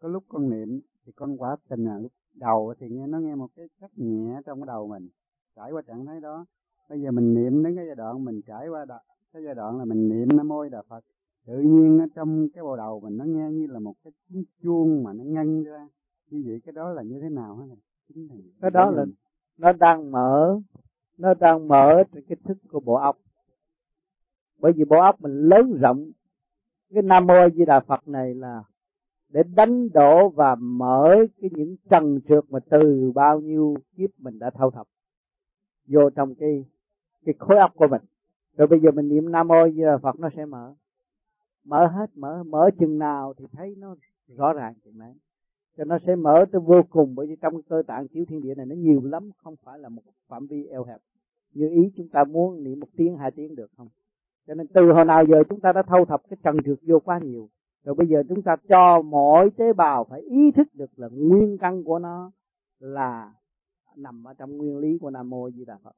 có 0.00 0.08
lúc 0.08 0.24
con 0.28 0.50
niệm 0.50 0.80
thì 1.06 1.12
con 1.12 1.36
quả 1.36 1.56
tình 1.68 1.84
là 1.84 1.98
lúc 1.98 2.12
đầu 2.34 2.74
thì 2.78 2.88
nghe 2.88 3.06
nó 3.06 3.18
nghe 3.18 3.34
một 3.34 3.48
cái 3.56 3.68
cách 3.80 3.90
nhẹ 3.96 4.40
trong 4.46 4.60
cái 4.60 4.66
đầu 4.66 4.88
mình 4.88 5.08
trải 5.56 5.72
qua 5.72 5.82
trạng 5.82 6.06
thái 6.06 6.20
đó. 6.20 6.46
Bây 6.88 7.00
giờ 7.00 7.10
mình 7.10 7.34
niệm 7.34 7.62
đến 7.62 7.76
cái 7.76 7.86
giai 7.86 7.94
đoạn 7.96 8.24
mình 8.24 8.40
trải 8.46 8.68
qua 8.68 8.84
đà, 8.84 9.00
cái 9.32 9.42
giai 9.44 9.54
đoạn 9.54 9.78
là 9.78 9.84
mình 9.84 10.08
niệm 10.08 10.36
nam 10.36 10.48
mô 10.48 10.68
đà 10.68 10.82
phật. 10.82 11.04
Tự 11.46 11.58
nhiên 11.58 11.98
ở 11.98 12.06
trong 12.14 12.48
cái 12.54 12.64
bộ 12.64 12.76
đầu 12.76 13.00
mình 13.00 13.16
nó 13.16 13.24
nghe 13.24 13.50
như 13.50 13.66
là 13.66 13.78
một 13.78 13.94
cái 14.04 14.12
tiếng 14.28 14.44
chuông 14.62 15.02
mà 15.02 15.12
nó 15.12 15.24
ngân 15.24 15.62
ra. 15.62 15.88
Như 16.30 16.42
vậy 16.46 16.60
cái 16.64 16.72
đó 16.72 16.92
là 16.92 17.02
như 17.02 17.20
thế 17.20 17.28
nào 17.28 17.56
hả 17.56 17.66
cái 18.60 18.70
đó 18.70 18.90
là 18.90 19.04
nó 19.58 19.72
đang 19.72 20.10
mở 20.10 20.60
nó 21.18 21.34
đang 21.34 21.68
mở 21.68 22.04
cái 22.12 22.36
thức 22.44 22.58
của 22.70 22.80
bộ 22.80 22.94
óc. 22.94 23.18
Bởi 24.58 24.72
vì 24.72 24.84
bộ 24.84 25.00
óc 25.00 25.20
mình 25.20 25.32
lớn 25.32 25.78
rộng. 25.80 26.10
Cái 26.94 27.02
nam 27.02 27.26
mô 27.26 27.48
di 27.54 27.64
đà 27.64 27.80
phật 27.80 28.08
này 28.08 28.34
là 28.34 28.62
để 29.30 29.42
đánh 29.54 29.88
đổ 29.92 30.28
và 30.28 30.54
mở 30.54 31.16
cái 31.40 31.50
những 31.52 31.76
trần 31.90 32.20
trượt 32.28 32.44
mà 32.48 32.58
từ 32.70 33.12
bao 33.14 33.40
nhiêu 33.40 33.74
kiếp 33.96 34.10
mình 34.18 34.38
đã 34.38 34.50
thâu 34.50 34.70
thập 34.70 34.86
vô 35.86 36.10
trong 36.10 36.34
cái 36.34 36.64
cái 37.24 37.34
khối 37.38 37.58
óc 37.58 37.72
của 37.74 37.86
mình. 37.86 38.02
Rồi 38.56 38.68
bây 38.68 38.80
giờ 38.80 38.90
mình 38.90 39.08
niệm 39.08 39.32
nam 39.32 39.48
mô 39.48 39.68
di 39.68 39.82
đà 39.82 39.98
phật, 39.98 40.20
nó 40.20 40.28
sẽ 40.36 40.44
mở. 40.44 40.74
Mở 41.64 41.86
hết, 41.86 42.10
mở 42.14 42.42
mở 42.42 42.70
chừng 42.78 42.98
nào 42.98 43.34
thì 43.36 43.44
thấy 43.52 43.74
nó 43.78 43.96
rõ 44.28 44.52
ràng 44.52 44.74
chừng 44.84 44.98
đấy 44.98 45.14
cho 45.80 45.84
nó 45.84 45.98
sẽ 46.06 46.16
mở 46.16 46.44
tới 46.52 46.60
vô 46.60 46.82
cùng, 46.90 47.14
bởi 47.14 47.26
vì 47.26 47.36
trong 47.36 47.62
cơ 47.62 47.82
tạng 47.86 48.08
chiếu 48.08 48.24
thiên 48.28 48.40
địa 48.40 48.54
này 48.54 48.66
nó 48.66 48.74
nhiều 48.74 49.00
lắm, 49.04 49.30
không 49.36 49.54
phải 49.64 49.78
là 49.78 49.88
một 49.88 50.02
phạm 50.28 50.46
vi 50.46 50.66
eo 50.66 50.84
hẹp. 50.84 51.00
Như 51.54 51.68
ý 51.68 51.92
chúng 51.96 52.08
ta 52.08 52.24
muốn 52.24 52.64
niệm 52.64 52.80
một 52.80 52.86
tiếng, 52.96 53.16
hai 53.16 53.30
tiếng 53.30 53.54
được 53.54 53.70
không? 53.76 53.88
Cho 54.46 54.54
nên 54.54 54.66
từ 54.66 54.92
hồi 54.92 55.04
nào 55.04 55.24
giờ 55.28 55.42
chúng 55.48 55.60
ta 55.60 55.72
đã 55.72 55.82
thâu 55.82 56.04
thập 56.04 56.22
cái 56.30 56.36
trần 56.44 56.56
trượt 56.64 56.78
vô 56.82 57.00
quá 57.00 57.18
nhiều 57.18 57.48
rồi 57.84 57.94
bây 57.94 58.06
giờ 58.06 58.22
chúng 58.28 58.42
ta 58.42 58.56
cho 58.68 59.02
mỗi 59.02 59.50
tế 59.56 59.72
bào 59.72 60.04
phải 60.04 60.20
ý 60.20 60.50
thức 60.50 60.68
được 60.74 60.98
là 60.98 61.08
nguyên 61.12 61.58
căn 61.58 61.84
của 61.84 61.98
nó 61.98 62.30
là 62.78 63.32
nằm 63.96 64.24
ở 64.24 64.34
trong 64.34 64.56
nguyên 64.56 64.78
lý 64.78 64.98
của 64.98 65.10
nam 65.10 65.30
mô 65.30 65.50
di 65.50 65.64
đà 65.64 65.78
phật. 65.78 65.96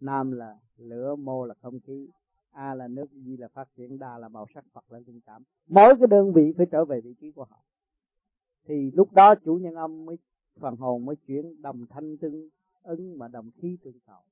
Nam 0.00 0.32
là 0.32 0.56
lửa 0.76 1.14
mô 1.16 1.46
là 1.46 1.54
không 1.62 1.80
khí 1.80 2.08
a 2.50 2.74
là 2.74 2.88
nước 2.88 3.06
di 3.12 3.36
là 3.36 3.48
phát 3.48 3.68
triển 3.76 3.98
đa 3.98 4.18
là 4.18 4.28
màu 4.28 4.46
sắc 4.54 4.64
phật 4.72 4.92
là 4.92 5.00
tình 5.06 5.20
cảm. 5.26 5.42
Mỗi 5.68 5.94
cái 5.98 6.06
đơn 6.06 6.32
vị 6.32 6.52
phải 6.56 6.66
trở 6.70 6.84
về 6.84 7.00
vị 7.00 7.14
trí 7.20 7.32
của 7.32 7.44
họ. 7.44 7.64
Thì 8.66 8.90
lúc 8.90 9.12
đó 9.12 9.34
chủ 9.34 9.54
nhân 9.54 9.74
âm 9.74 10.04
mới 10.04 10.16
phần 10.60 10.76
hồn 10.76 11.04
mới 11.04 11.16
chuyển 11.16 11.62
đồng 11.62 11.86
thanh 11.86 12.16
tương 12.16 12.48
ứng 12.82 13.18
mà 13.18 13.28
đồng 13.28 13.50
khí 13.50 13.76
tương 13.84 13.98
cầu 14.06 14.22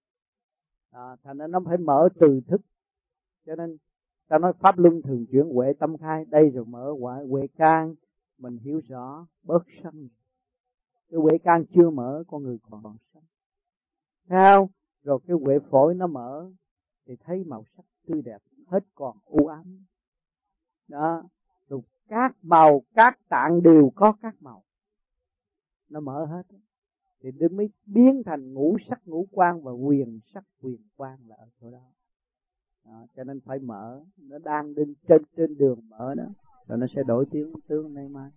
à, 0.91 1.17
thành 1.23 1.39
ra 1.39 1.47
nó 1.47 1.61
phải 1.67 1.79
mở 1.79 2.09
từ 2.21 2.41
thức. 2.47 2.61
Cho 3.47 3.57
nên 3.57 3.77
ta 4.28 4.39
nói 4.39 4.53
pháp 4.53 4.78
luân 4.78 5.03
thường 5.03 5.27
chuyển 5.31 5.55
huệ 5.55 5.73
tâm 5.73 5.97
khai. 5.98 6.25
Đây 6.25 6.51
rồi 6.51 6.65
mở 6.65 6.92
huệ 7.01 7.27
huệ 7.28 7.47
can. 7.47 7.95
Mình 8.39 8.59
hiểu 8.59 8.81
rõ 8.89 9.27
bớt 9.42 9.62
sân 9.83 10.09
cái 11.12 11.20
huệ 11.20 11.39
can 11.39 11.64
chưa 11.75 11.91
mở, 11.91 12.25
con 12.27 12.42
người 12.42 12.59
còn 12.70 12.83
sân 12.83 13.23
sao? 14.29 14.70
Rồi 15.03 15.19
cái 15.27 15.37
huệ 15.45 15.59
phổi 15.70 15.95
nó 15.95 16.06
mở, 16.06 16.51
thì 17.06 17.17
thấy 17.17 17.45
màu 17.45 17.64
sắc 17.77 17.84
tươi 18.06 18.23
đẹp, 18.23 18.39
hết 18.67 18.84
còn 18.95 19.17
u 19.25 19.47
ám. 19.47 19.84
Đó. 20.89 21.23
Rồi 21.69 21.81
các 22.09 22.36
màu, 22.42 22.83
các 22.95 23.19
tạng 23.29 23.62
đều 23.62 23.92
có 23.95 24.12
các 24.23 24.34
màu. 24.41 24.62
Nó 25.89 26.01
mở 26.01 26.25
hết. 26.25 26.42
Thì 27.20 27.31
đừng 27.31 27.57
mới 27.57 27.69
biến 27.86 28.23
thành 28.27 28.53
ngũ 28.53 28.77
sắc, 28.89 29.01
ngũ 29.05 29.27
quan 29.31 29.62
và 29.62 29.73
quyền 29.73 30.20
sắc 30.34 30.45
quyền 30.62 30.81
quan 30.97 31.19
là 31.27 31.36
ở 31.39 31.48
chỗ 31.61 31.70
đó 31.70 31.91
đó, 32.85 33.07
cho 33.17 33.25
nên 33.25 33.41
phải 33.41 33.59
mở. 33.59 34.01
Nó 34.17 34.39
đang 34.39 34.75
trên 34.75 34.95
trên 35.09 35.23
trên 35.37 35.59
đường 35.59 35.79
mở 35.89 36.15
đó 36.15 36.25
rồi 36.69 36.79
nó 36.79 36.87
sẽ 36.97 37.03
đổi 37.03 37.25
tiếng 37.31 37.53
tướng 37.69 37.95
nay 37.95 38.09
mai 38.09 38.31